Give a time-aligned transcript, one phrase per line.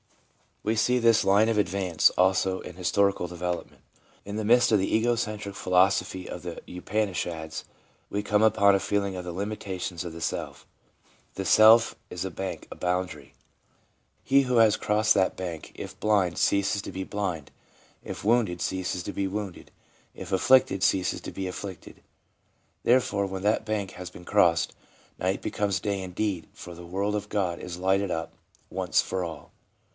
[0.63, 3.81] We see this line of advance, also, in historical de velopment.
[4.25, 7.65] In the midst of the ego centric philosophy of the Upanishads,
[8.11, 10.67] we come upon a feeling of the limita tions of the self.
[11.35, 13.33] 'The self is a bank, a boundary....
[14.23, 17.51] He who has crossed that bank, if blind, ceases to be blind;
[18.03, 19.71] if wounded, ceases to be wounded;
[20.15, 22.01] if afflicted, ceases to be afflicted.
[22.83, 24.73] Therefore when that bank has been crossed,
[25.19, 28.33] night becomes day indeed, for the world of God is lighted up
[28.71, 29.51] once for all.'